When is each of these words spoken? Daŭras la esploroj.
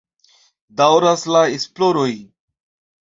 Daŭras 0.79 1.25
la 1.35 1.43
esploroj. 1.59 2.11